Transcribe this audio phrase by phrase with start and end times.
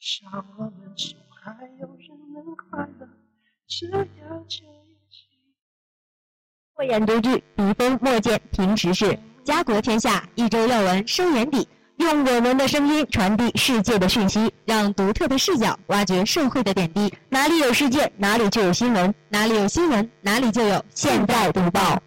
[0.00, 3.06] 想我们总还有人能快乐，
[3.68, 4.06] 这样
[4.48, 5.28] 就也行。
[6.72, 11.68] 慧眼独具，笔锋墨见平时事，家国天下，一周要闻收眼底。
[11.98, 17.12] 用我们的声音传递世界的讯息，让独特的视角挖掘社会的点滴。
[17.28, 22.02] 哪里有世界，哪里就有新闻；哪里有新闻，哪里就有现代读报。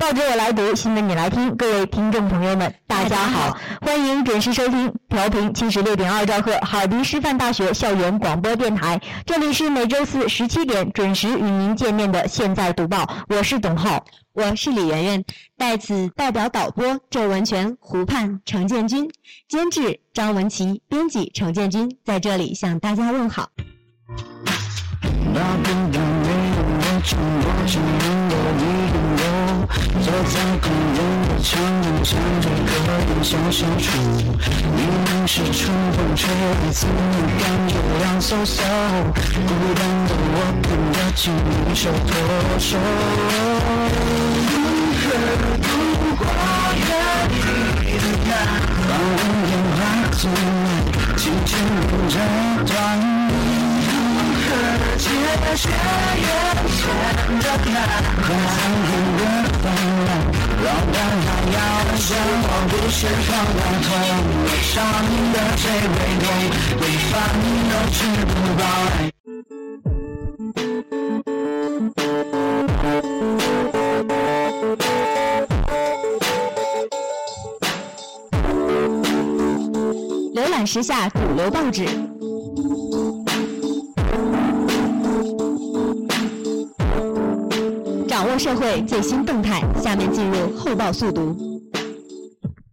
[0.00, 1.54] 报纸我来读，新闻你来听。
[1.56, 8.98] 各位听众朋友们，大家好，欢迎准时收听调频七十六点二兆赫哈尔滨师范大学校园广播电台。
[9.26, 14.02] 这里是每周四十七点准时与您见面的《现在读报》，我是董浩，
[14.32, 15.22] 我是李媛媛。
[15.58, 19.10] 在此代表导播周文全、胡盼、程建军，
[19.48, 23.50] 监制张文琪，编辑程建军，在这里向大家问好。
[30.02, 30.98] 坐在公园
[31.28, 31.50] 的长
[31.82, 32.10] 凳，唱
[32.40, 32.70] 着歌
[33.06, 33.86] 的小小处。
[34.76, 35.58] 明明是春
[35.92, 36.28] 风吹，
[36.72, 36.94] 怎么
[37.38, 38.56] 感觉凉飕飕？
[39.14, 42.10] 孤单的我跟着情侣手拖
[42.58, 42.68] 手，
[44.50, 44.52] 如
[44.98, 45.02] 何
[45.62, 45.68] 度
[46.16, 46.20] 过
[46.76, 46.88] 远
[47.80, 48.30] 离的那
[48.88, 49.78] 把温电话
[50.12, 50.66] 从来
[51.16, 51.48] 轻轻
[51.88, 52.14] 不折
[52.66, 52.78] 断。
[80.34, 82.09] 浏览时下主流报纸。
[88.50, 91.38] 社会最新动态，下面进入后报速读。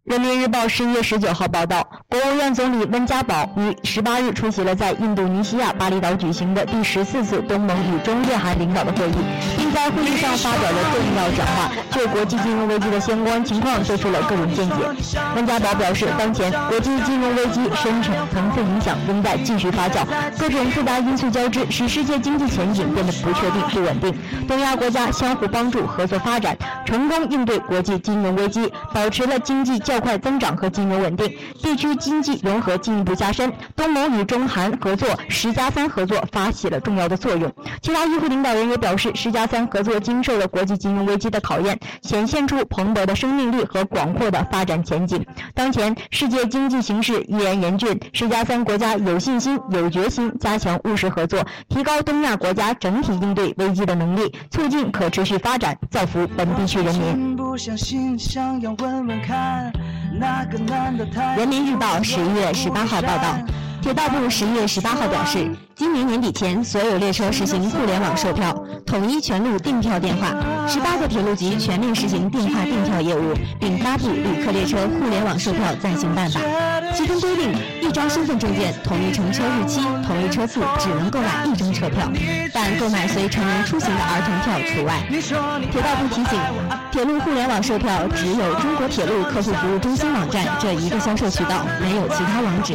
[0.05, 9.15] 人民日报十一月十九号报道，国务院总理温家宝于十八日出席了在印度尼西亚巴厘岛举行的第十四次东盟与中日韩领导的会议，
[9.57, 14.75] 并在会议上发表了重要讲话，就国际金融危机的相关情况做出了个人见解。
[15.35, 20.05] 温家宝表示，当前国际金融危机深层层次影响仍在继续发酵，
[20.39, 24.17] 各种复杂因素交织，使世界经济前景变得不确定、不稳定。
[24.47, 29.97] 东亚国家相互帮助、合作发展，成功应对国际金融危机，保持了经济较。
[29.97, 31.27] 快增长和金融稳定，
[31.61, 37.51] 地区经济融合进一步加深，东盟与中韩合作“十加三”合作发起了重要的作用。
[37.81, 45.25] 其他议会领导人也表示，“十加三”合作经受了国际金融危机的考验，显现出蓬勃的生命力和广阔的发展前景。
[45.53, 57.37] 当前世界经济形势依然严峻，“十加三”国家有信心、有决心加强务实合作，提高东亚国家整体应对危机的能力，促进可持续发展，造福本地区人民。
[61.37, 63.37] 人民日报十一月十八号报道，
[63.81, 68.53] 铁道部十一月十八号表示，今年年底前，所有列车实行互联网售票，
[68.85, 70.35] 统一全路订票电话。
[70.67, 76.41] 十八个铁路局全面实行电话订票业务，并发布旅客列车互联网售票暂行办法。
[76.93, 82.09] 其中规定，一张身份证件、统一乘车日期、统一车次，只能购买一张车票，
[82.53, 85.03] 但购买随成人出行的儿童票除外。
[85.71, 86.39] 铁道部提醒，
[86.91, 92.73] 铁路互联网售票只有中国铁路客户服务中心网站这一个销售渠道，没有其他网址。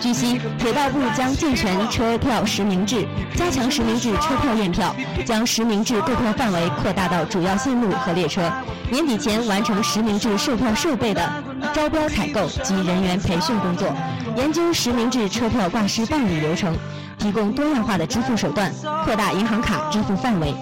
[0.00, 3.04] 据悉，铁道部将健全车票实名制，
[3.34, 4.94] 加强实名制车票验票，
[5.26, 8.48] 将实名制购票范围扩大到主要线路和列车。
[8.90, 11.28] 年底前完成实名制售票设备的
[11.74, 13.92] 招标采购及人员培训工作，
[14.36, 16.76] 研究实名制车票挂失办理流程，
[17.18, 18.72] 提供多样化的支付手段，
[19.04, 20.54] 扩大银行卡支付范围。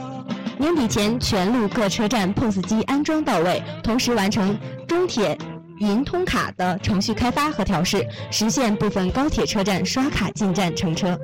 [0.59, 4.59] 年底前全路各车站 POS 机安装到位，同时完成
[4.89, 5.37] 中铁。
[5.79, 11.19] 银通卡的程序开发和调试，实现部分高铁车站刷卡进站乘车。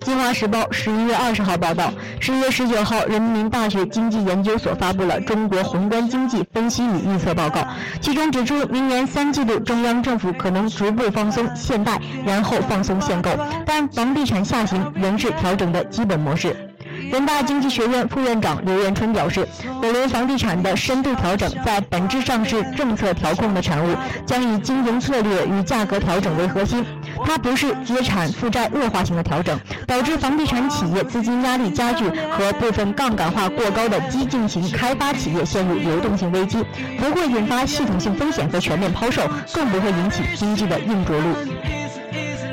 [0.08, 7.60] 《京华时报》十一月二十号报道，十一月十九号，人民大学经济研究所发布了《中国宏观经济分析与预测报告》，
[8.00, 13.30] 其中指出，明年三季度中央政府可能逐步放松限贷，然后放松限购，
[13.66, 16.54] 但房地产下行仍是调整的基本模式。
[17.10, 19.46] 人大经济学院副院长刘元春表示，
[19.80, 23.94] 本轮房地产的深度调整在本质上是政策调控的产物，
[24.26, 26.84] 将以经营策略与价格调整为核心。
[27.24, 36.64] 它不是资产负债恶化型的调整，导致房地产企业资金压力加剧和部分杠杆化过高的激进型开发企业陷入流动性危机，
[36.98, 39.22] 不会引发系统性风险和全面抛售，
[39.52, 41.85] 更不会引起经济的硬着陆。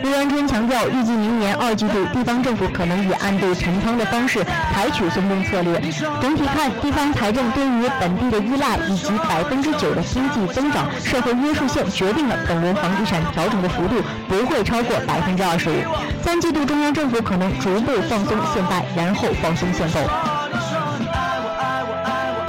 [0.03, 5.79] 刘元春强调，预计明年二季度地方政府可能以暗度陈仓的方式采取松动策略。
[6.21, 13.95] 整体看，地方财政对于本地的依赖以及百分之九的经济增长社会约束线，决定了本轮房地产调整的幅度
[14.27, 15.75] 不会超过百分之二十五。
[16.21, 20.43] 三季度中央政府可能逐步放松限贷，然后放松限购。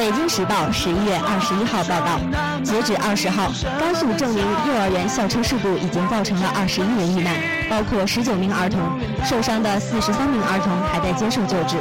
[0.04, 2.20] 北京时报十一月二十一号报道，
[2.62, 7.34] 截止二十号，甘肃正明幼儿园校车事故已经造成了二十一人遇难，
[7.70, 8.78] 包括十九名儿童，
[9.24, 11.80] 受伤的四十三名儿童还在接受救治。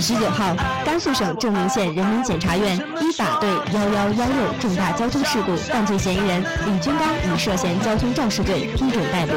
[0.00, 0.54] 十九号，
[0.86, 9.34] 甘肃省正宁县人民检察院依法对幺幺幺六重大交通事故犯罪嫌疑人李军刚以涉嫌交通肇事罪批准逮捕。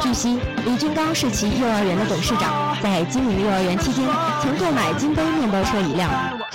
[0.00, 4.08] 据悉，李军刚是其幼儿园的董事长，在经营幼儿园期间
[4.40, 6.08] 曾购买金杯面包车一辆，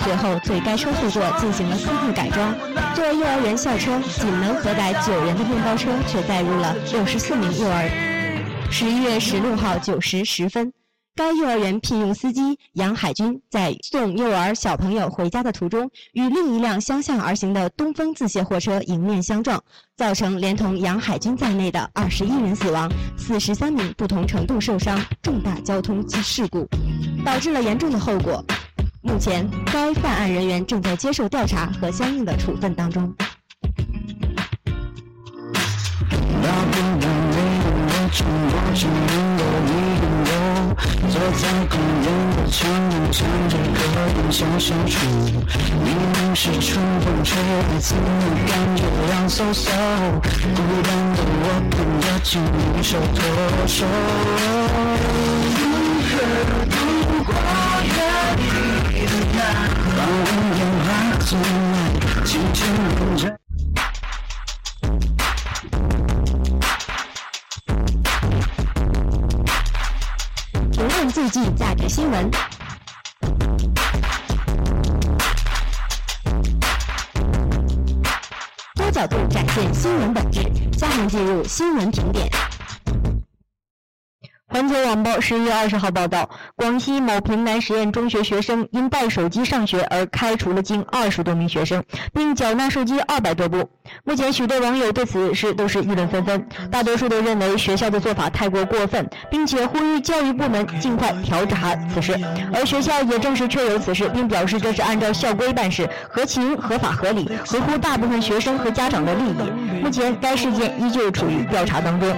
[0.06, 2.54] 随后对该车后座进行了私自改装。
[2.94, 7.90] 作为幼儿园校车仅能核载九人的面包车，却载入了六十四名幼儿。
[8.70, 10.72] 十一月十六号九时十分。
[11.16, 19.60] 该幼儿园聘用司机杨海军在送幼儿小朋友回家的途中，与另一辆相向而行的东风自卸货车迎面相撞，
[19.96, 22.88] 造成连同杨海军在内的二十一人死亡，
[23.18, 26.64] 四十三名不同程度受伤，重大交通事故，
[27.24, 28.44] 导致了严重的后果。
[29.06, 33.14] 目前，该犯案人员正在接受调查和相应的处分当中。
[41.08, 42.06] 坐在空荡
[42.36, 43.80] 的长廊，唱着歌，
[44.16, 44.96] 烟消消处。
[45.84, 47.38] 明明是春风吹，
[47.78, 48.02] 怎么
[48.46, 49.64] 感觉凉飕飕？
[50.54, 53.18] 孤单的我，看着情侣手拖
[53.66, 53.86] 手。
[55.56, 55.62] 如
[56.02, 56.12] 何
[56.44, 56.75] 度过约
[59.52, 59.96] 定的那？
[59.96, 60.00] 把
[60.56, 60.86] 烟花
[61.20, 61.74] 送来，
[62.24, 62.58] 轻轻
[63.00, 63.38] 吻着。
[71.14, 72.30] 最具价值新闻，
[78.74, 80.42] 多角度展现新闻本质。
[80.76, 82.28] 下面进入新闻评点。
[84.56, 93.68] 环球网报十一月二十号报道，广西某平南实验中学学生因带手机上学而开除了近二十多名学生，并缴纳手机二百多部。
[94.04, 102.18] 目前，许多网友对此事都是议论纷纷，大多数都认为学校的做法太过过分，并且呼吁教育部门尽快调查此事。
[102.54, 109.82] 而学校也证实确有此事，并表示这是按照校规办事，合情、合法、合理，合乎大部分学生和家长的利益。
[109.82, 112.08] 目前，该事件依旧处于调查当中。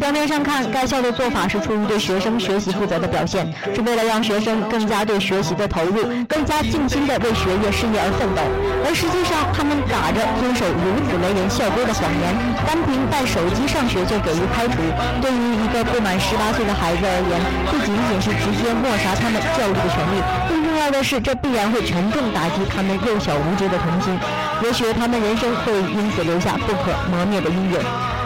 [0.00, 8.42] 表面上看，该校的做法是出于对学生学习负责的表现，是为了让学生更加对学习的投入，更加尽心的为学业事业而奋斗。
[8.82, 12.34] 而实际上，他们打着遵守如此雷人校规的谎言，
[12.66, 14.82] 单凭带手机上学就给予开除，
[15.22, 17.38] 对于一个不满十八岁的孩子而言，
[17.70, 20.18] 不仅仅是直接抹杀他们教育的权利，
[20.50, 24.18] 更重要的是，这必然会沉重打击他们幼小无知的童心，
[24.60, 27.78] 也许他们人生会因此留下不可磨灭的阴影。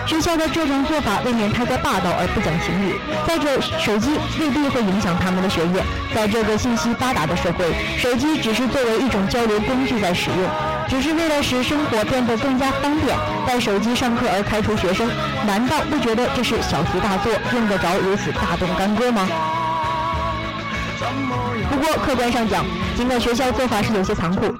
[0.06, 2.94] 学校的这种做法未免太过霸道而不讲情理。
[3.26, 5.84] 再者，手机未必会影响他们的学业。
[6.14, 7.66] 在这个信息发达的社会，
[7.98, 10.48] 手机只是作为一种交流工具在使用，
[10.88, 13.14] 只是为了使生活变得更加方便。
[13.46, 15.06] 带手机上课而开除学生，
[15.46, 19.28] 难道不觉得这是小题大做，用得着如此大动干戈吗？
[21.78, 22.64] 不过客观上讲，
[22.96, 24.52] 尽管学校做法是有些残酷，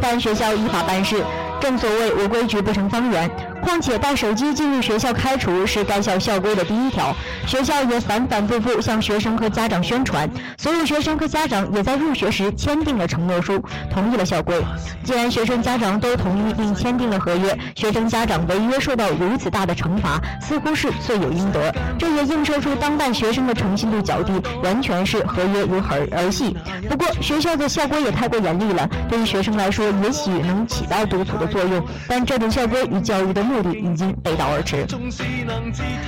[0.00, 1.16] 但学校依法办事。
[1.60, 3.28] 正所谓无规矩不成方圆。
[3.64, 7.16] 况且带手机进入学校开除是该校校规的第一条，
[7.46, 10.28] 学校也反反复复向学生和家长宣传，
[10.58, 14.62] 所有学生和家长也在入学时签订了承诺书，同意了校规。
[15.02, 21.74] 既然学生家长都同意并签订了合约，学生家长违约受到如此大的惩罚，似乎是罪有应得。
[21.98, 26.54] 这也映射出当代学生的诚信度较低，完全是合约如儿儿戏。
[26.88, 33.53] 不过学校的校规也太过严厉了，对于学生来说也许能起到督促的作用，但这种校规与教育的目。
[33.54, 34.84] 目的已经背道而驰。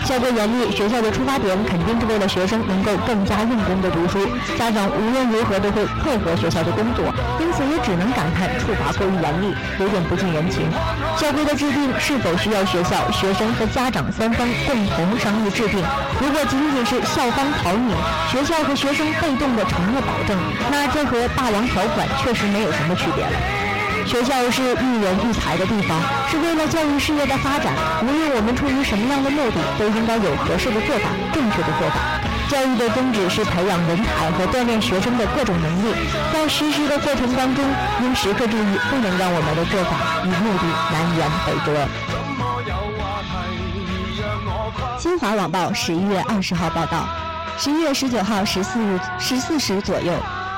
[0.05, 4.19] 校规严厉，学校的出发点肯定是为了学生能够更加用功的读书。
[4.59, 7.07] 家长无论如何都会配合学校的工作，
[7.39, 10.67] 因此也只能感叹处罚过于严厉，有点不近人情。
[11.17, 15.79] 校规的制定是否需要学校、学生和家长三方共同商议制定？
[16.19, 17.95] 如果仅仅是校方讨拧，
[18.27, 20.37] 学校和学生被动的承诺保证，
[20.69, 23.66] 那这和霸王条款确实没有什么区别了。
[24.07, 27.75] 学校是育人育才的地方，是为了教育事业的发展。
[28.03, 31.97] 无论我们出于什么样的目的，都应该有合适的做法、正确的做法。
[32.49, 35.93] 教育的宗旨是培养人才和锻炼学生的各种能力，
[36.33, 37.65] 在实施的过程当中，
[38.03, 41.89] 应时刻注意，不能让我们的做法与目的南辕北辙。
[44.99, 47.09] 新华网报十一月二十号报道，
[47.59, 50.13] 十一月十九号十四日十四时左右，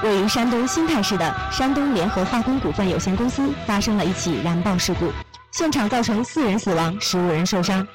[0.05, 5.11] 位于山东新泰市的山东联合化工股份有限公司发生了一起燃爆事故，
[5.51, 7.87] 现场造成四人死亡，十五人受伤。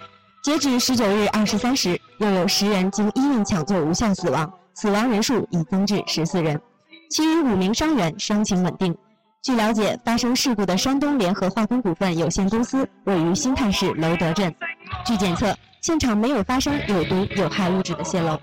[0.44, 6.60] 截止十九日二十三时，又有十人经医院抢救无效死亡，死亡人数已增至十四人，
[7.10, 8.94] 其余五名伤员伤情稳定。
[9.42, 14.54] 据了解，发生事故的山东联合化工股份有限公司位于新泰市楼德镇。
[15.06, 18.38] 据检测，现场没有发生有毒有害物质的泄漏。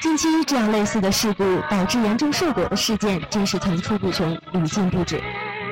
[0.00, 5.20] 近期这样类似的事故导致严重受果的事件真是层出不穷、屡禁不止。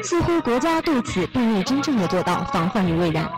[0.02, 3.28] 似乎国家对此并未真正的做到防患于未然。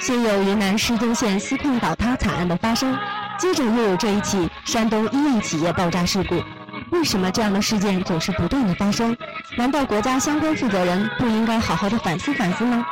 [0.00, 2.96] 先有云南失踪县锡矿倒塌惨案的发生，
[3.38, 6.42] 接着又有这一起山东医院企业爆炸事故。
[6.90, 9.16] 为什么这样的事件总是不断的发生？
[9.56, 12.84] 难道国家相关负责人不应该好好的反思反思吗？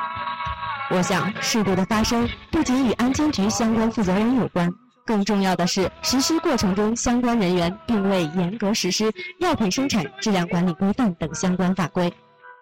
[0.91, 4.73] 我想，事故的发生不仅与安监局相关负责人有关，
[5.13, 12.11] 更重要的是实施过程中相关人员并未严格实施药品生产质量管理规范等相关法规。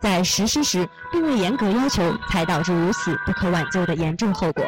[0.01, 4.65] 在实施时并未严格要求，才导致如此不可挽救的严重后果。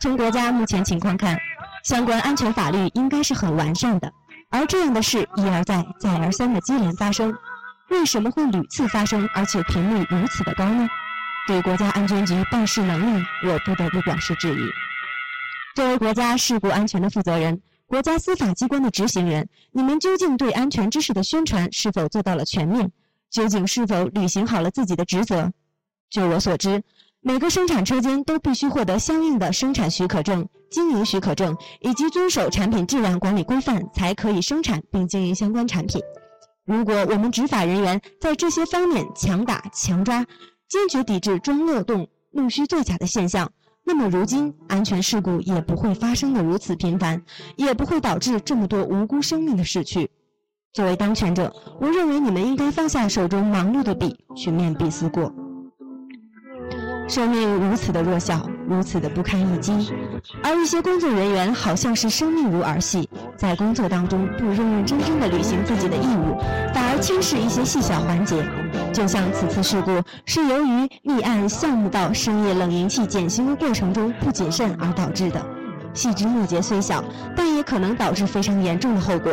[0.00, 1.38] 从国家目前情况看，
[1.84, 4.10] 相关安全法律应该是很完善的，
[4.50, 7.36] 而这样的事一而再、再而三的接连发生，
[7.90, 10.88] 为什么会屡次发生，而且频率如此的高呢？
[11.46, 14.70] 对国家安全局办事能力，我不得不表示质疑。
[15.76, 22.90] 作为国家事故安全的负责人，国家司法机关的执行人，你们究竟对安全知识的宣传是否做到了全面？
[23.28, 25.52] 究竟是否履行好了自己的职责？
[26.08, 26.82] 据我所知，
[27.20, 36.00] 每个生产车间都必须获得相应的生产许可证、经营许可证，以及遵守产品质量管理规范，才可以生产并经营相关产品。
[36.64, 40.24] 如果我们执法人员在这些方面强打强抓，
[40.70, 43.52] 坚决抵制装漏洞、弄虚作假的现象，
[43.88, 47.22] 那么如今安全事故也不会发生的如此频繁，
[47.54, 50.10] 也不会导致这么多无辜生命的逝去。
[50.72, 55.32] 作为当权者，我认为你们应该放下手中忙碌的笔，去面壁思过。
[57.08, 59.92] 生命如此的弱小，如此的不堪一击，
[60.42, 66.36] 而一些工作人员好像是生命如儿戏，在工作当中不认认真真的履行自己的义务，
[66.74, 68.44] 反而轻视一些细小环节。
[68.92, 75.40] 就像此次事故是由于立案项目到深夜冷凝器检修的过程中不谨慎而导致的，
[75.96, 77.02] 细枝末节虽小，
[77.34, 79.32] 但也可能导致非常严重的后果。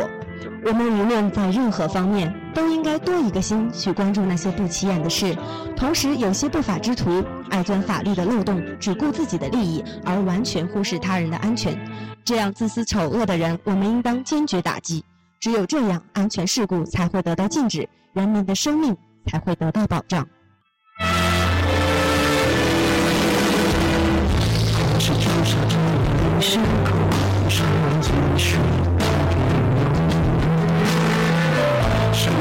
[0.66, 5.36] 我们无论在任何方面，都应该多一个心去关注那些不起眼的事。
[5.76, 11.78] 同时，有些不法之徒爱钻法律的漏洞，只顾自己的利益，而完全忽视他人的安全。
[12.24, 15.04] 这样自私丑恶的人，我们应当坚决打击。
[15.38, 20.26] 只有这样，安全事故才会得到禁止，人民的生命才会得到保障。
[26.44, 26.58] 时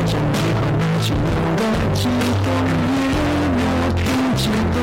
[0.05, 0.62] 间离开
[1.01, 1.15] 寂寞
[1.55, 1.62] 的
[1.95, 2.00] 悸
[2.43, 2.48] 动，
[3.10, 3.17] 也
[3.55, 4.01] 没有停
[4.36, 4.41] 止
[4.74, 4.77] 动。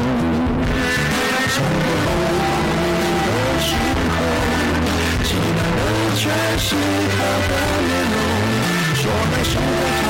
[1.48, 2.40] 想过后悔
[3.26, 3.28] 的
[3.60, 3.68] 时
[4.10, 4.18] 候，
[5.22, 5.78] 期待的
[6.16, 6.20] 却
[6.58, 6.66] 是
[7.12, 7.16] 他
[7.48, 7.52] 的
[7.86, 8.16] 面容。
[8.94, 9.62] 说来伤的
[10.00, 10.09] 他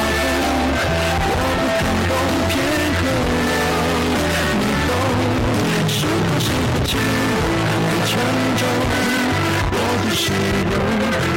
[10.10, 10.34] 我的心
[10.66, 10.74] 动，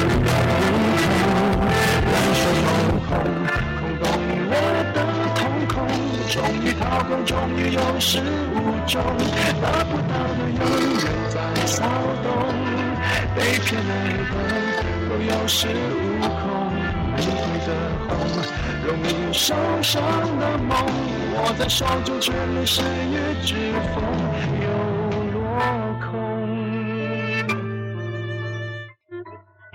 [0.09, 1.29] 不痛，
[2.09, 3.05] 两手空。
[3.05, 3.13] 空
[3.77, 4.03] 空洞
[4.49, 4.51] 我
[4.95, 4.97] 的
[5.35, 5.75] 瞳孔，
[6.27, 8.17] 终于掏空，终于有始
[8.51, 8.97] 无终，
[9.61, 10.61] 得不到的永
[10.97, 11.35] 远在
[11.67, 11.85] 骚
[12.23, 12.25] 动，
[13.35, 13.91] 被骗了
[14.31, 14.33] 的
[15.07, 16.41] 都有恃无恐，
[17.13, 17.69] 玫瑰的
[18.09, 18.09] 红，
[18.87, 19.53] 容易受
[19.83, 20.01] 伤
[20.39, 20.73] 的梦，
[21.35, 23.13] 握在手中却流失于
[23.45, 23.53] 指
[23.93, 24.01] 缝，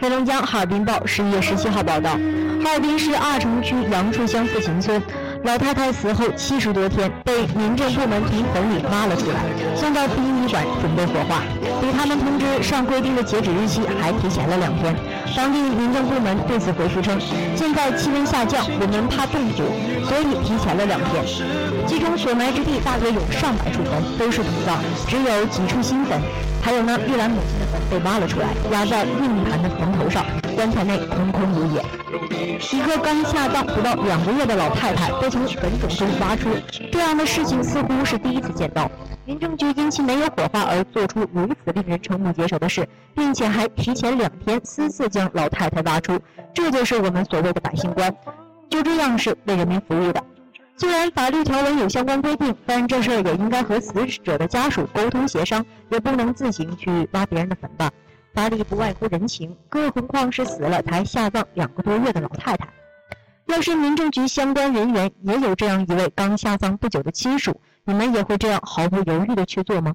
[0.09, 2.13] 黑龙江哈尔滨报十一月十七号报道，
[2.65, 5.03] 哈尔滨市阿城区杨树乡富勤村
[5.49, 9.41] 老太太死后七十多天，被民政部门从坟里挖了出来，
[9.75, 11.41] 送到殡仪馆准备火化。
[11.81, 14.95] 比他们通知上规定的截止日期还提前了两天。
[15.35, 17.19] 当地民政部门对此回复称，
[17.57, 19.65] 现在气温下降，我们怕中毒，
[20.05, 21.25] 所以提前了两天。
[21.87, 24.77] 其中所埋之地大约有上百处坟，都是土葬，
[25.09, 26.21] 只有几处新坟。
[26.61, 30.27] 还有呢，玉兰母亲的坟被挖了出来，压在硬盘的坟头上，
[30.59, 31.85] 棺材内空空如也。
[32.73, 36.49] 一个刚下葬不到两个月的老太太被从坟冢中挖出，
[36.91, 38.91] 这样的事情似乎是第一次见到。
[39.25, 46.19] 民政局因其没有火化而做出如此令人瞠目结舌的事，并且还提前两天私自将老太太挖出，
[46.53, 48.13] 这就是我们所谓的百姓官，
[48.69, 50.21] 就这样是为人民服务的。
[50.77, 57.89] 虽然法律条文有相关规定，但这事儿也应该和死者的家属沟通协商，也不能自行去挖别人的坟吧。
[58.39, 62.69] 法理不外乎人情，更何况是死了才下葬两个多月的老太太。
[63.47, 69.93] 要是民政局相关人员也有这样一位刚下葬不久的亲属，你们也会这样毫不犹豫地去做吗？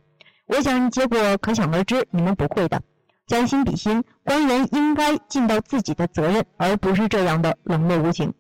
[0.48, 2.82] 我想结果可想而知，你们不会的。
[3.28, 8.34] 将心比心，官员应该尽到自己的责任，而不是这样的冷漠无情。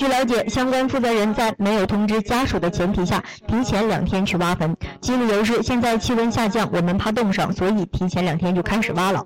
[0.00, 9.22] 据了解，相关负责人在没有通知家属的前提下，提前两天去挖坟，其理由是现在气温下降，我们怕冻上，所以提前两天就开始挖了。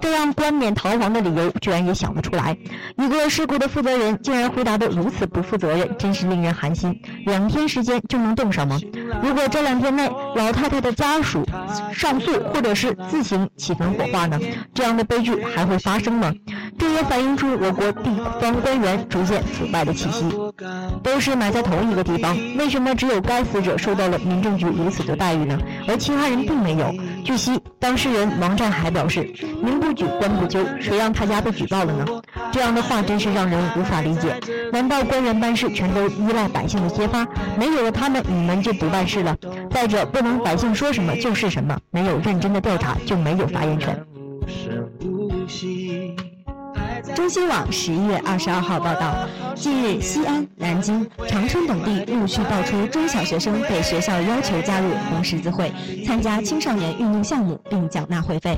[0.00, 2.56] 这样冠冕堂皇的理由，居然也想得出来。
[2.96, 7.00] 一个事故的负责人竟然回答得如此不负责任，真是令人寒心。
[7.26, 8.78] 两天时间就能冻上吗？
[9.22, 11.44] 如果这两天内老太太的家属
[11.92, 14.38] 上诉，或者是自行起焚火化呢？
[14.72, 16.32] 这样的悲剧还会发生吗？
[16.78, 18.10] 这也反映出我国地
[18.40, 20.24] 方官员逐渐腐败的气息。
[21.02, 25.58] 都是埋在同一个地方，为什么只有该死者受到了民政局如此的待遇呢？
[25.86, 26.92] 而其他人并没有？
[27.24, 29.32] 据悉，当事人王占海表示。
[29.62, 32.06] 民不举，官不究，谁让他家被举报了呢？
[32.52, 34.34] 这样的话真是让人无法理解。
[34.72, 37.26] 难道官员办事全都依赖百姓的揭发？
[37.58, 39.36] 没有了他们，你们就不办事了？
[39.70, 43.98] 再者，不能百姓说什么就是什么，没有认真的调查就没有发言权。
[47.14, 49.14] 中新网十一月二十二号报道，
[49.54, 55.72] 近日西安、南京、长春等地陆续爆出中小学生被学校要求加入红十字会，
[56.06, 58.56] 参加青少年运动项目并缴纳会费。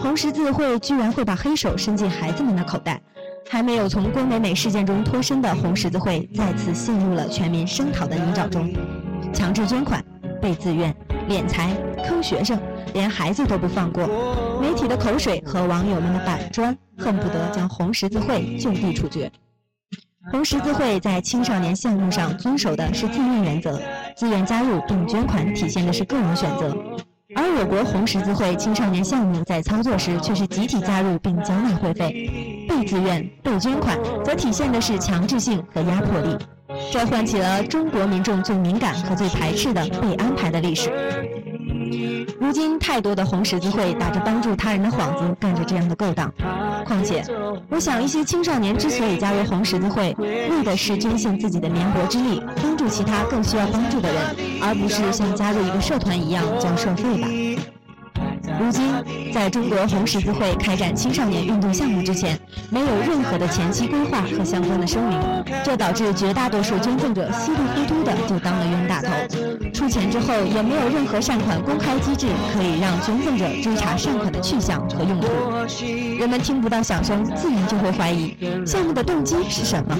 [0.00, 3.00] 红十字会居然会把黑手伸进孩子们的口袋，
[3.50, 8.72] 还没有从郭美美事件中脱身的红十字会再次陷入了全民声讨的泥沼中，
[9.32, 10.02] 强制捐款、
[10.40, 10.94] 被自愿、
[11.28, 11.74] 敛财、
[12.06, 12.58] 坑学生，
[12.94, 14.06] 连孩子都不放过。
[14.60, 19.30] 媒体的口水和网友们的板砖，恨不得将红十字会就地处决。
[20.30, 23.80] 红十字会在青少年项目上遵守的是自愿原则，
[24.16, 26.76] 自愿加入并捐款体现的是个人选择。
[27.34, 36.34] 而我国红十字会青少年项目在操作时却是集体加入并缴纳会费，被自愿、被捐款，则体现的是强制性和压迫力，
[36.90, 40.90] 这唤起了中国民众最敏感和最排斥的被安排的历史。
[42.40, 46.32] 如今，太多的红十字会打着帮助他人的幌子，干着这样的勾当。
[46.84, 47.24] 况且，
[47.68, 54.22] 我想一些青少年之所以加入红十字会，为的是捐献自己的绵薄之力，帮助其他更需要帮助的人，
[54.62, 57.28] 而不是像加入一个社团一样交社费吧。
[58.58, 58.82] 如今，
[59.32, 62.38] 在中国红十字会开展青少年运动项目之前，
[62.70, 65.20] 没有任何的前期规划和相关的声明，
[65.64, 69.08] 这导致绝大多数捐赠者稀里糊涂的就当了冤大头。
[69.72, 75.28] 出钱之后，也没有任何善款公开机制，可以让捐赠者追查善款的去向和用途。
[76.18, 79.96] 人们听不到响声，自然就会怀疑项目的动机是什么。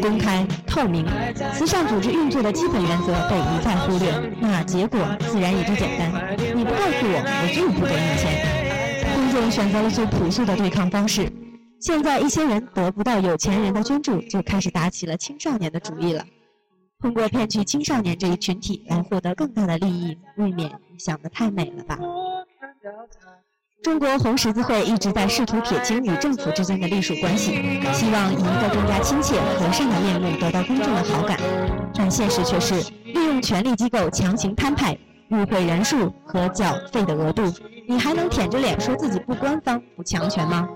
[0.00, 1.04] 公开透明，
[1.52, 6.36] 慈善组织运作的基本原则被一再忽略，那结果自然也就简单。
[6.54, 9.12] 你不告诉我，我就不给你钱。
[9.16, 11.28] 公众选择了最朴素的对抗方式。
[11.80, 16.24] 现在一些人得不到有钱人的捐助，就开始打起了青少年的主意了。
[17.00, 21.98] 通过骗取青少年这一群体来获得更大的利益，未免想得太美了吧？
[23.82, 27.52] 中国红十字会一直在试图撇清与政府之间的隶属关系，
[27.94, 31.38] 希望以一个更加亲切和善的面目得到公众的好感，
[31.94, 34.98] 但现实却是利用权力机构强行摊派。
[35.28, 37.42] 入会人数和缴费的额度，
[37.86, 40.66] 你还能舔着脸说自己不官方、不强权吗？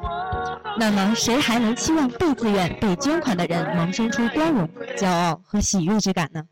[0.78, 6.42] 那么，谁还能期望被自愿、被捐款的人萌生出光荣、骄傲和喜悦之感呢？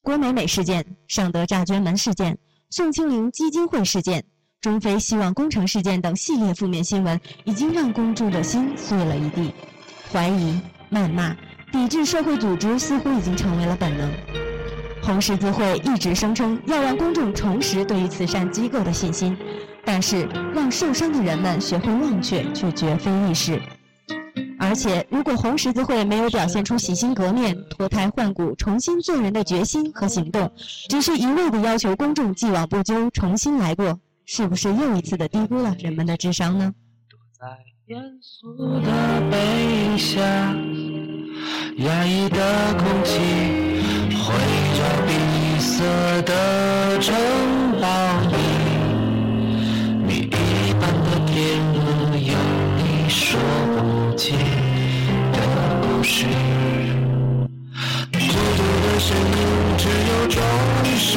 [0.00, 2.38] 郭美美事件、尚德诈捐门事件、
[2.70, 4.24] 宋庆龄基金会事件、
[4.60, 9.54] 中非希望工程事件等系列负面新闻，已经让公众的心碎了一地。
[10.12, 11.32] 怀疑、谩骂、
[11.70, 14.10] 抵制社会组织，似乎已经成为了本能。
[15.00, 19.36] 红十字会一直声称要让公众重拾对于慈善机构的信心，
[19.84, 23.62] 但是让受伤的人们学会忘却却绝非易事。
[24.58, 30.50] 而且，如果红十字会没有表现出洗心革面、脱胎换骨、重新做人的决心和行动，
[30.88, 33.98] 只是一味的要求公众既往不咎、重新来过，
[34.30, 36.74] 是不是又一次的低估了人们的智商呢？
[37.08, 37.46] 躲在
[37.86, 40.20] 严肃的背影下，
[41.78, 43.18] 压抑的空气。
[44.10, 44.34] 围
[44.76, 45.82] 着闭塞
[46.26, 47.16] 的城
[47.80, 47.88] 堡
[48.28, 48.36] 里，
[50.06, 51.78] 你一般的天幕
[52.18, 52.36] 有
[52.76, 53.40] 你说
[53.78, 54.36] 不尽
[55.32, 55.38] 的
[55.80, 56.26] 故事。
[58.12, 59.40] 孤独的声音
[59.78, 60.36] 只有钟
[60.98, 61.16] 声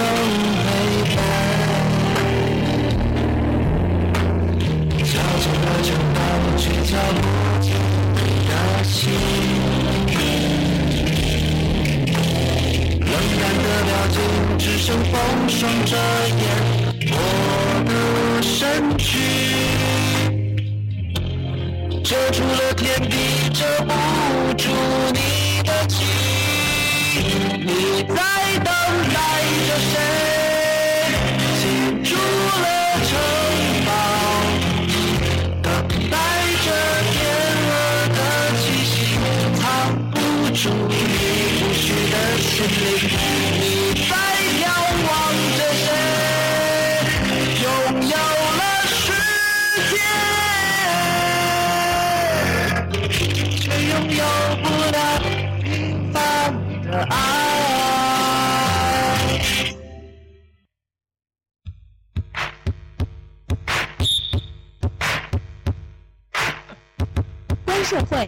[67.91, 68.25] 社会，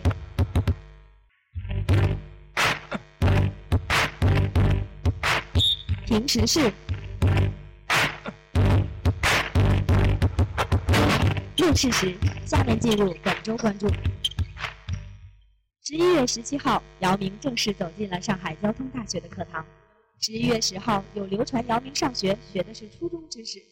[6.05, 6.69] 平时事，
[11.59, 12.13] 论事实。
[12.45, 13.87] 下面进入本周关注。
[15.81, 19.65] 十一月十七号，姚明正式走进了上海交通大学的课堂。
[20.19, 23.63] 十一月十号，有流传姚明上学学的是初中知识。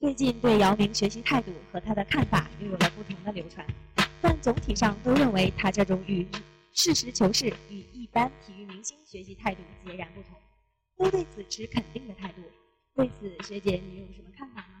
[0.00, 3.66] 最近对姚明学习态度和他的看法又有了不同的流传，
[4.24, 6.26] 但总体上都认为他这种与
[6.72, 10.34] 事实求是与一般体育明星学习态度截然不同，
[10.96, 12.40] 都对此持肯定的态度。
[12.96, 14.80] 对此，学姐你有什么看法吗？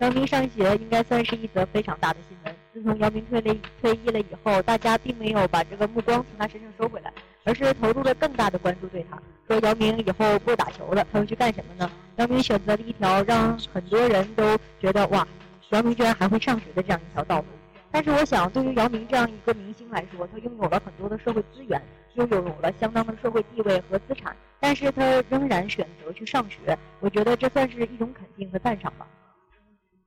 [0.00, 2.54] 姚明上学应该算是一则非常大的新闻。
[2.74, 7.10] 自从姚明退了退役了以后，大家并没有把这个目光从他身上收回来，
[7.44, 9.18] 而是投入了更大的关注对他。
[9.48, 11.90] 说姚明以后不打球了，他会去干什么呢？
[12.16, 15.26] 姚明选择了一条让很多人都觉得哇，
[15.70, 17.46] 姚明居然还会上学的这样一条道路。
[17.92, 21.82] 但是我想，对于姚明这样一个明星来说，他拥有了很多的社会资源，
[22.14, 26.78] 拥有了相当的社会地位和资产，但是他仍然选择去上学。
[27.00, 29.08] 我觉得这算是一种肯定和赞赏吧。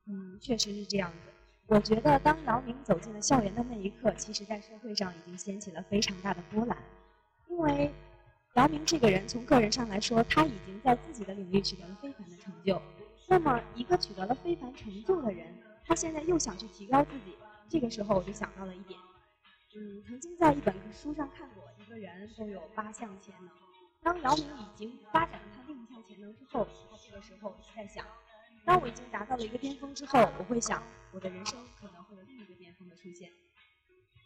[0.08, 1.18] 嗯，确实是这样子。
[1.68, 6.78] 我觉得当姚明走进了校园的那一刻，其实在社会上已经掀起了非常大的波澜，
[7.50, 7.92] 因为
[8.56, 12.82] 姚明这个人从个人上来说，他已经在自己的领域取得了非凡的成就。
[13.28, 15.48] 那么，一个取得了非凡成就的人，
[15.86, 17.36] 他现在又想去提高自己，
[17.70, 19.00] 这个时候我就想到了一点。
[19.76, 23.50] 嗯，曾经在一本书上看过，一个人都有八项潜能。
[24.04, 28.06] 当姚明已经发展了他另一项潜能之后，他这个时候就在想。
[28.66, 33.30] 当我已经达到了一个巅峰之后，我会想，我的人生可能会有另一个巅峰的出现。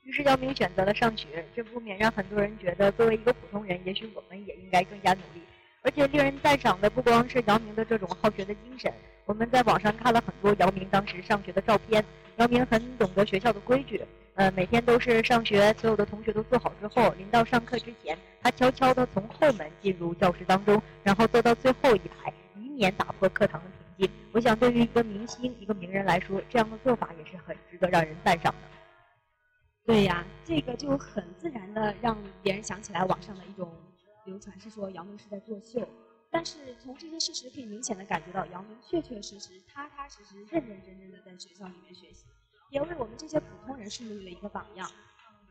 [0.04, 5.42] 于是姚明选择了上学，这不免让很多人觉得，作为一个普通人，也许我们也应该更加努力。
[5.82, 8.94] 而且令人赞赏的不光是姚明的这种好学的精神，
[9.28, 12.04] 我们在网上看了很多姚明当时上学的照片。
[12.38, 14.02] 姚明很懂得学校的规矩，
[14.36, 24.16] 呃，每天都是上学，所有的同学都坐好之后，临到上课之前，他悄悄地从后门进入教室当中，然后坐到最后一排，以免打破课堂的平静。
[24.32, 28.60] 我想，对于一个明星、一个名人来说，这样的做法也是很值得让人赞赏的。
[29.84, 33.74] 对呀，这个就很自然的让别人想起来网上的一种
[34.26, 35.82] 流传，是说姚明是在作秀。
[36.30, 42.26] 但是从这些事实可以明显的感觉到，姚明确确实实、踏踏实实、认认真真的在学校里面学习，
[42.70, 44.90] 也为我们这些普通人树立了一个榜样。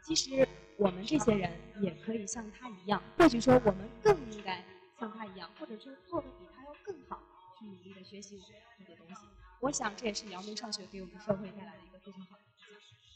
[0.04, 0.46] 其实
[0.78, 4.64] 我们这些人也可以像他一样，或许说我们更应该
[5.00, 7.20] 像他一样，或者说做的比他要更好，
[7.58, 8.40] 去努力的学习
[8.78, 9.22] 这个东西。
[9.60, 12.68] 我想这也是姚明上学给我们社会带来的一个非常好的影响。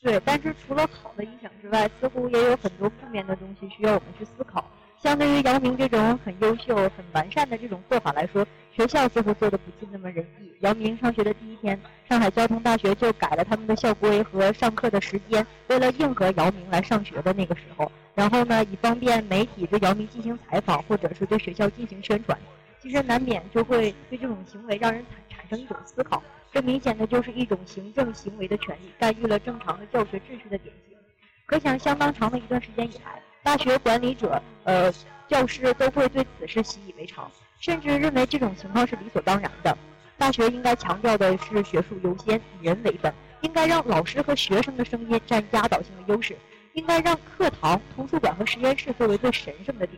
[0.02, 4.64] 对，但是除了好的影响之外，似乎也有很多负面的东西需要我们去思考。
[5.02, 10.52] 相对于姚明这种很优秀、很完善的这种做法来说，学校似乎做的不尽那么人意。
[10.60, 17.90] 姚明上学的第一天，上海交通大学就改了他们的校规和上课的时间，为了应和姚明来上学的那个时候。
[18.14, 22.38] 然后呢，以方便媒体对姚明进行采访，或者是对学校进行宣传。
[22.82, 26.22] 其实难免就会对这种行为让人产产生一种思考。
[26.52, 30.98] 这明显的就是一种行政行为的权利干预了正常的教学秩序的典型。
[31.46, 34.92] 可想，相当长的一段时间以来，大学管理者、呃
[35.28, 39.78] 教师都会对此事习以为常，甚至认为这种情况是理所当然的。
[40.18, 46.36] 大学应该强调的是学术优先，以人为本，应该让老师和学生的声音占压倒性的优势，
[46.72, 49.94] 应该让课堂、图书馆和实验室作为最神圣的领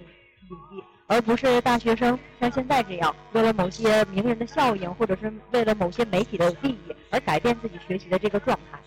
[0.50, 8.78] 领域，而不是大学生像现在这样，为了某些名人的效应，或者是为了某些媒体的利益而改变自己学习的这个状态。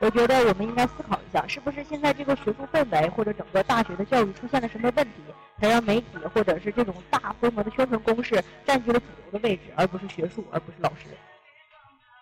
[0.00, 5.14] 我觉得我们应该思考一下，是不是现在这个学术氛围或者整个大学的教育出现了什么问题，
[5.60, 11.06] 才让媒体或者是这种大规模的宣传攻势占据了主流的位置，而不是学术，而不是老师。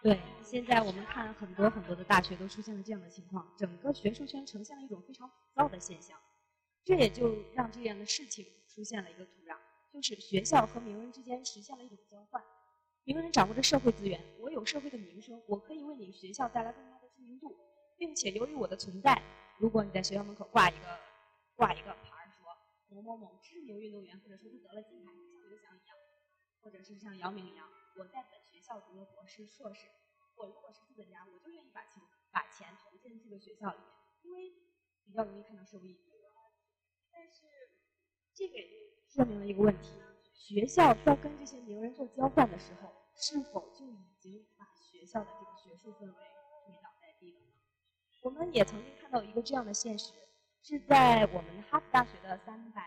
[0.03, 6.17] 对，现在我们看很多很多的大学都出现了这样的情况，整个学术圈呈现了一种非常浮躁的现象，
[6.83, 9.55] 这也就让这样的事情出现了一个土壤，
[9.93, 12.43] 就是学校和名人之间实现了一种交换。
[13.05, 16.96] 名人掌握着社会资源，我有社会的名声，我可以为你学校带来更大的知名度，
[17.97, 19.21] 并且由于我的存在，
[19.59, 20.99] 如果你在学校门口挂一个
[21.55, 22.47] 挂一个牌儿说
[22.89, 25.97] 某某某知名运动员，或者说他得了金牌，像刘翔一样，
[26.63, 29.89] 或者是像姚明一样，我在本学校读了博士、硕士，
[30.37, 33.89] 我如果是资本家，我就愿意把钱把钱投进这个学校里面，
[34.23, 34.51] 因为
[35.05, 35.99] 比较容易看到收益。
[37.11, 37.47] 但是
[38.35, 38.69] 这个也
[39.09, 39.95] 说明了一个问题：
[40.35, 46.36] 学校在跟这些名人做交换的时候，是否就已经把学校的这个学术氛围？
[48.27, 50.11] 我们也曾经看到一个这样的现实，
[50.61, 52.83] 是在我们哈佛大学的三百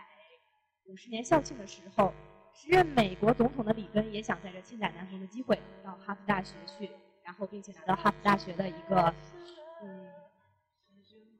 [0.84, 2.12] 五十年校庆的时候，
[2.52, 6.90] 时任美国总统的里根也想在这千载难逢的机会到哈佛大学去，
[7.22, 9.14] 然后并且拿到哈佛大学的一个
[9.82, 10.10] 嗯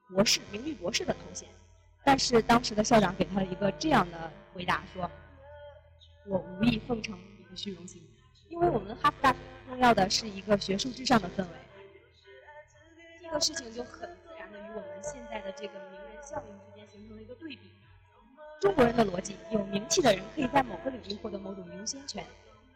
[0.09, 1.47] 博士名誉博士的头衔。
[2.03, 5.11] 但是当时的校长给他了一个这样的回答说
[6.27, 8.03] ：“我无意奉承你的虚荣心，
[8.49, 11.51] 因为我们哈佛大学重要的是一个学术至上的氛围。”
[13.31, 17.71] 这个事情就很自然的与我们现在的这个名人效应之间形成了一个对比。
[18.61, 22.27] 中国人的逻辑，有名气的人可以在某个领域获得某种明星权，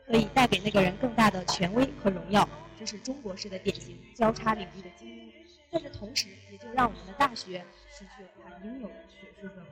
[0.06, 5.32] 可以带给那个人更大的权威和荣耀，这是中国式的典型交叉领域的精英。
[5.72, 9.66] 但是同时，也就让我们的大学失去了它应有的学术氛围。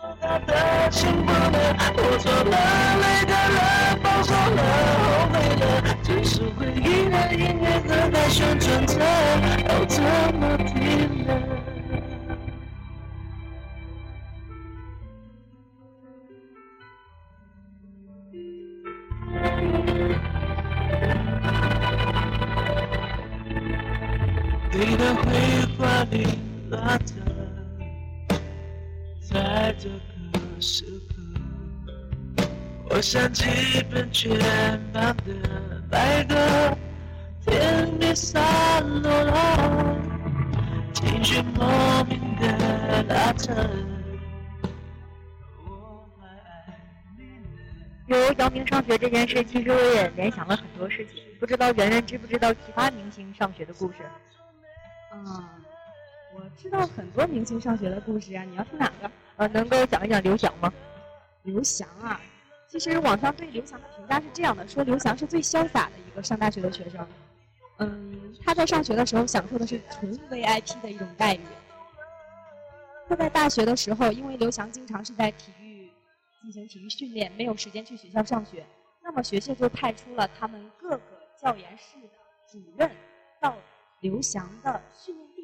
[0.00, 0.06] 我
[0.46, 1.58] 的情不能，
[1.96, 2.54] 我错了，
[3.02, 3.58] 泪干了，
[4.00, 4.60] 放手了，
[5.02, 5.62] 后悔了。
[6.04, 8.94] 只是回忆的音乐正在旋转着，
[9.68, 10.00] 要怎
[10.36, 11.28] 么停呢？
[24.70, 25.26] 你的回
[25.76, 25.82] 话。
[29.78, 29.90] 在这
[30.40, 30.84] 个时
[32.36, 32.44] 刻，
[32.90, 34.36] 我想起本全
[34.92, 36.34] 版的白鸽，
[37.46, 39.96] 天边散落了
[40.92, 43.52] 情绪莫名的拉扯。
[45.64, 46.76] 我还爱
[47.16, 47.52] 你呢
[48.08, 51.22] 由姚明上学这件事，其实我也联想了很多事情。
[51.38, 53.98] 不知道圆圆知不知道其他明星上学的故事？
[55.12, 55.54] 啊，
[56.38, 59.10] 我知道很多明星上学的故事啊，你要听哪个？
[59.38, 60.72] 呃，能够讲一讲刘翔吗？
[61.42, 62.20] 刘翔啊，
[62.68, 67.04] 其实网上对刘翔的评价是这样的：说刘翔是最潇洒的一个上大学的学生。
[67.78, 71.40] 嗯，他在上学的时候享受的是纯 VIP 的一种待遇。
[73.08, 75.90] 他在大学的时候，因为刘翔经常是在体育
[76.40, 78.64] 进行体育训练，没有时间去学校上学，
[79.02, 81.00] 那么学校就派出了他们各个
[81.36, 82.08] 教研室的
[82.48, 82.88] 主任
[83.40, 83.56] 到
[84.00, 85.37] 刘翔的训练。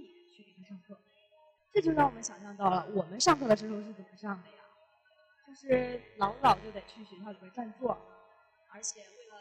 [1.75, 4.55] 这就让我们想象到了，我们上课的时候是怎么上的呀？
[5.45, 7.99] 就是老早就得去学校里边占座，
[8.73, 9.35] 而且为了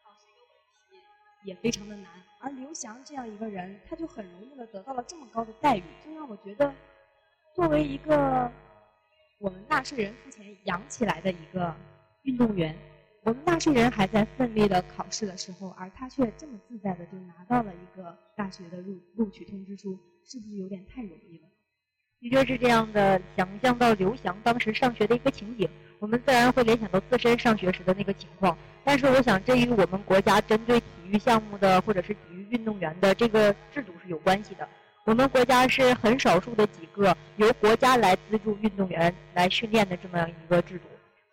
[0.00, 0.54] 考试一个问
[0.88, 1.04] 题
[1.42, 2.08] 也非常的难。
[2.38, 6.72] 而刘翔这样一个人，他就很容易的得到了这么高的待遇，就让我觉得，
[7.56, 8.48] 作为一个
[9.38, 11.74] 我们纳税人付钱养起来的一个
[12.22, 12.78] 运动员，
[13.24, 21.49] 我们纳税人还在奋力的考试的时候，而他却这么自在的就拿到了一个大学的录录取通知书，是不是有点太容易了？
[22.20, 25.66] 的确是这样的，想象到刘翔当时上学的一个情景，
[25.98, 28.56] 我们自然会联想到自身上学时的那个情况。
[28.84, 34.68] 但是，我想这与我们国家针对体育项目的或者是体育运动员的这个制度是有关系的。
[35.06, 40.84] 我们国家是很少数的几个由国家来资助运动员来训练的这么样一个制度。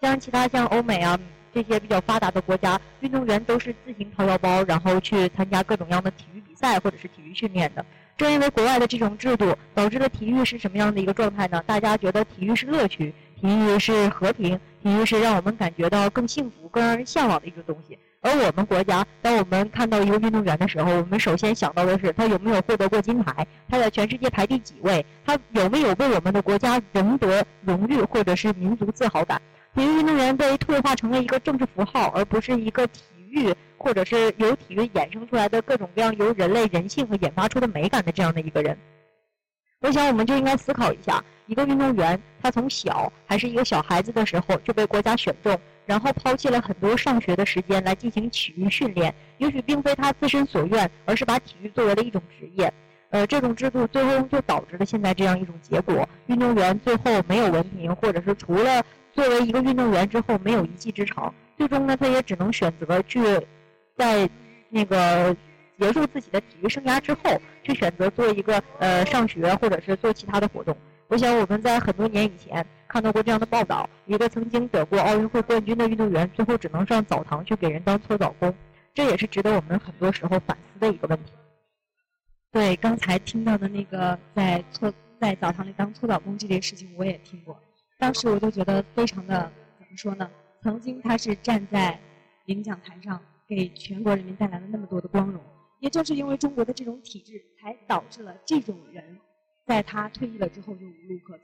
[0.02, 1.20] 像其他像欧美啊
[1.54, 7.86] 这些比较发达的国家，运动员都是自行掏腰包，然后去参加各种各样的体育比赛或者是体育训练的。
[8.18, 11.62] 正因为国外的这种制度，导致了体育是什么样的一个状态呢？
[11.68, 17.96] 大家觉得体育是乐趣，体育是和平，体育是让我们感觉到更幸福、更让人向往的一个东西。
[18.22, 29.40] 而我们国家，当我们看到一个运动员的时候，我们首先想到的是他有没有获得过金牌，他在全世界排第几位，他有没有为我们的国家赢得荣誉或者是民族自豪感。
[29.76, 33.02] 体育运动员被退化成了一个政治符号，而不是一个体
[33.32, 33.54] 育。
[33.80, 38.76] 或者是由体育衍生出来的各种各样由人类人性和研发出的美感的这样的一个人，
[39.82, 52.74] 我想我们就应该思考一下，一个运动员他从小还是一个小孩子的时候就被国家选中，然后抛弃了很多上学的时间来进行体育训练，也许并非他自身所愿，而是把体育作为了一种职业。
[53.12, 63.20] 呃，这种制度最终就导致了现在这样一种结果：运动员最后没有文凭，或者是除了作为一个运动员之后没有一技之长，最终呢，他也只能选择去。
[63.98, 64.30] 在
[64.70, 65.36] 那个
[65.80, 70.78] 结束自己的体育生涯之后，去选择做一个呃上学或者是做其他的活动。
[71.08, 78.54] 我想我们在很多年以前看到过这样的报道：一个曾经得过奥运会冠军的运动员，最后只能上澡堂去给人当搓澡工。
[78.94, 81.32] 这也是值得我们很多时候反思的一个问题。
[82.52, 87.60] 对，刚才听到的那个在搓在澡堂里当搓澡工这件事情，我也听过。
[87.98, 90.30] 当时我就觉得非常的怎么说呢？
[90.62, 92.00] 曾经他是站在
[92.46, 95.42] 领奖台上，给全国人民带来了那么多的光荣。
[95.80, 99.20] 也正是因为中国的这种体制，才导致了这种人
[99.66, 101.44] 在他退役了之后就无路可走。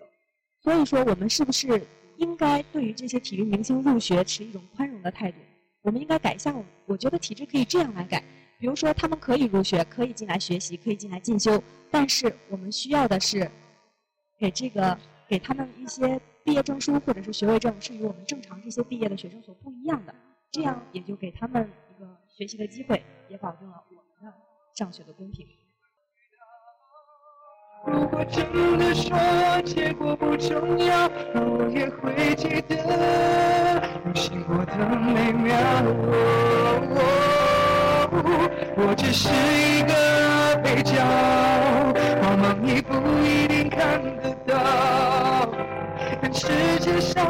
[0.61, 1.85] 所以说，我们是不是
[2.17, 5.37] 应该对于这些体育明星入学持一种宽容的态度？
[5.83, 8.23] 我们应该改向，我觉得体制可以这样来改，
[8.57, 13.47] 比如说他们可以入学，可以进来学习，可以进来进修，但是我们需要的是
[14.39, 14.97] 给这个
[15.27, 20.13] 给他们一些毕业证书或者是学位证是与我们正常这些毕业的学生所不一样的，
[20.51, 24.37] 这样也就给他们一个学习的机会，也保证了我们的
[24.75, 25.47] 上学的公平。
[27.85, 29.17] 如果真的说
[29.63, 35.53] 结果不重要，我也会记得旅行过的美妙。
[38.75, 39.93] 我只是一个
[40.61, 40.93] 配角，
[42.21, 42.93] 光芒你不
[43.25, 44.52] 一定看得到。
[46.33, 46.47] 世
[46.79, 47.23] 界上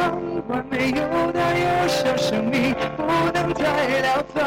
[0.47, 4.39] 完美有大有小，生命不能太潦草。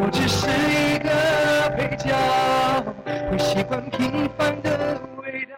[0.00, 2.14] 我只是一个配角，
[3.28, 5.56] 会习惯平凡的味道。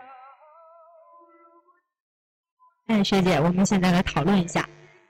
[2.86, 4.66] 哎，学姐，我们现在来讨论一下，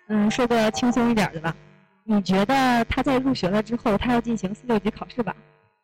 [0.09, 1.55] 嗯，说个轻松一点的吧。
[2.03, 5.35] 你觉得他在入学了之后，他要进行四六级考试吧？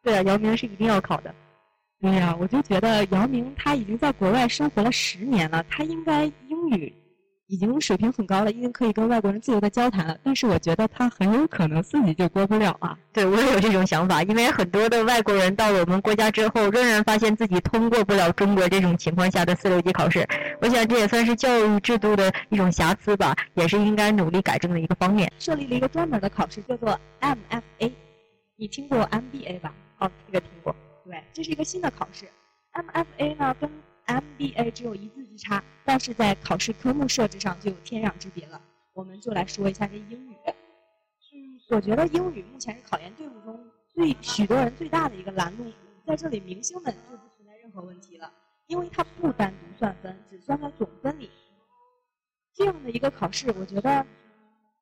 [0.03, 1.33] 对啊，姚明是一定要考的。
[2.01, 6.93] 对呀、我就觉得姚明他已经在国外生活了十年了，他应该英语
[7.47, 10.17] 已经水平很高了，已经可以跟外国人自由的交谈了。
[10.23, 12.97] 但是我觉得他很有可能自己就过不了啊。
[13.13, 20.27] 对，我也有这种想法，因为很多的外国人到了我们国家之后，仍然发现自己通过不了中国这种情况下的四六级考试。
[20.61, 25.33] 我想这也算是教育制度的一种瑕疵吧，也是应该努力改正的一个方面。
[25.39, 27.91] 设立了一个专门的考试，叫做 MFA。
[28.57, 29.73] 你听过 MBA 吧？
[29.99, 30.77] 哦，这个听过。
[31.07, 32.29] 对，这是一个新的考试。
[32.73, 33.71] MFA 呢跟
[34.07, 38.61] MBA 只有一字之差，但是在考试科目设置上就有天壤之别了。
[38.93, 40.35] 我们就来说一下这英语。
[41.33, 43.59] 嗯，我觉得英语目前是考研队伍中
[43.95, 45.73] 最许多人最大的一个拦路虎，
[46.05, 48.33] 在这里明星们就不存在任何问题了，
[48.67, 51.31] 因为它不单独算分，只算在总分里。
[52.53, 54.05] 这样的一个考试，我觉得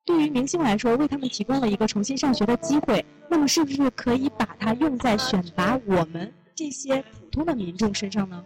[0.05, 3.03] 对于明星来说，为他们提供了一个重新上学的机会。
[3.27, 8.43] 那么，是不是可以把它用在选拔我们这些普通的民众身上呢？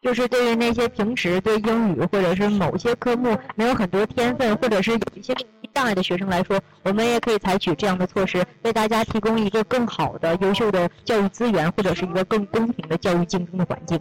[0.00, 5.34] 就是对于那些平时对英语或者是某些科目没有很多天分，或者是有一些
[5.74, 14.00] 障碍的学生来说，我们也可以采取这样的措施，为大家提供一个更好的、优秀的教育资源，或者是一个更公平的教育竞争的环境。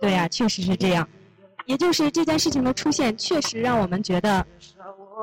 [0.00, 1.08] 对呀、确实是这样。
[1.66, 4.44] 也就是这件事情的出现，确实让我们觉得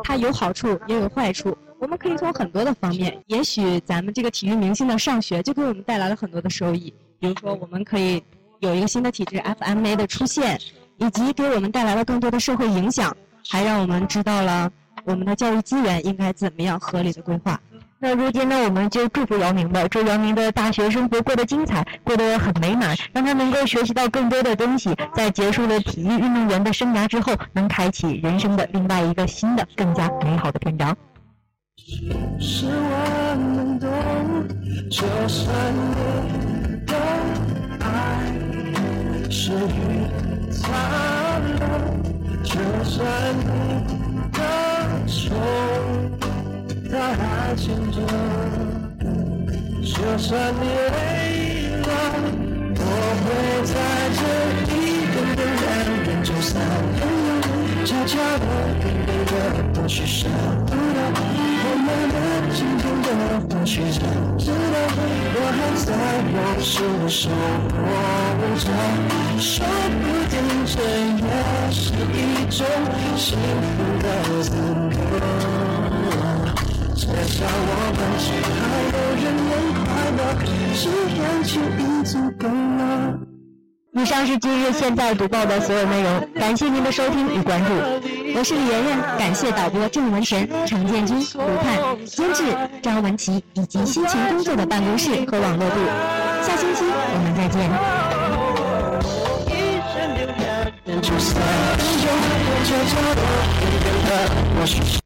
[0.04, 1.56] 它有好处也有坏处。
[1.80, 6.94] 我们可以从很多的方面，也许咱们这个体育明星的上学就给我们带来了很多的收益。
[7.20, 8.24] 比如说，我们可以
[8.60, 10.60] 有一个新的体制 FMA 的出现，
[10.98, 13.16] 以及给我们带来了更多的社会影响，
[13.50, 14.72] 还让我们知道了
[15.06, 17.60] 我们的教育资源应该怎么样合理的规划。
[18.04, 30.98] 那如今呢，我们就祝福姚明吧，祝姚明的大学生活过得精彩，过得很美满，让他能够学习到更多的东西，在结束了体育运动员的生涯之后，能开启人生的另外一个新的、更加美好的篇章。
[32.40, 33.88] 是我们懂，
[34.90, 36.96] 就算你的
[37.86, 37.92] 爱
[39.30, 40.08] 是雨
[40.52, 41.01] 残
[47.16, 47.98] 还牵着，
[49.84, 51.88] 就算你累了，
[52.76, 52.82] 我
[53.22, 53.26] 会
[53.66, 53.74] 在
[54.18, 54.20] 这
[54.72, 54.74] 一
[55.12, 55.64] 个个两
[56.04, 56.50] 点九三
[56.96, 57.00] 六，
[57.86, 58.44] 悄悄地
[58.82, 59.36] 跟别人
[59.74, 60.28] 或许舍
[60.66, 61.00] 不得。
[61.64, 62.16] 我们的
[62.54, 63.08] 今天的
[63.50, 64.02] 或许真
[64.38, 64.76] 值得，
[65.36, 65.90] 我还在
[66.34, 66.74] 我手
[67.08, 67.30] 守
[67.78, 67.80] 候
[68.58, 68.66] 着，
[69.40, 69.52] 说
[70.02, 70.34] 不定
[70.66, 70.74] 这
[71.18, 71.30] 也
[71.72, 71.80] 是
[72.14, 72.16] 一
[72.50, 72.60] 种
[73.16, 73.28] 幸
[73.62, 74.06] 福的
[74.44, 74.50] 资
[74.90, 75.61] 格。
[77.12, 78.58] 至少我们是还
[78.96, 79.84] 有人能快
[80.18, 80.20] 乐，
[80.74, 80.82] 只
[81.20, 82.82] 要就已足够了。
[83.94, 87.74] 以上是今日现在读报的所有内容，感谢您的收听与关注。
[88.34, 92.46] 我是李媛媛，感谢导播郑文神、程建军、卢盼，监制
[92.82, 95.76] 张文琪以及辛勤工作的办公室和网络部。
[96.42, 97.70] 下星期我们再见。
[104.62, 105.01] 一生